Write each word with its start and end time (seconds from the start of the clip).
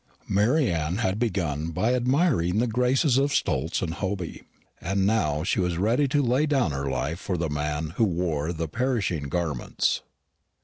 Mary 0.27 0.71
Anne 0.71 0.95
had 0.97 1.19
begun 1.19 1.69
by 1.69 1.93
admiring 1.93 2.57
the 2.57 2.65
graces 2.65 3.19
of 3.19 3.31
Stultz 3.31 3.83
and 3.83 3.93
Hoby, 3.93 4.41
and 4.81 5.05
now 5.05 5.43
she 5.43 5.59
was 5.59 5.77
ready 5.77 6.07
to 6.07 6.23
lay 6.23 6.47
down 6.47 6.71
her 6.71 6.89
life 6.89 7.19
for 7.19 7.37
the 7.37 7.49
man 7.51 7.91
who 7.97 8.05
wore 8.05 8.51
the 8.51 8.67
perishing 8.67 9.25
garments. 9.25 10.01